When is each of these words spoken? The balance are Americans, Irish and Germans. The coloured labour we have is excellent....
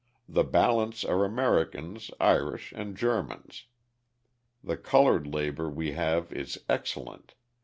The 0.27 0.43
balance 0.43 1.03
are 1.05 1.23
Americans, 1.23 2.09
Irish 2.19 2.71
and 2.71 2.97
Germans. 2.97 3.65
The 4.63 4.75
coloured 4.75 5.27
labour 5.27 5.69
we 5.69 5.91
have 5.91 6.33
is 6.33 6.59
excellent.... 6.67 7.35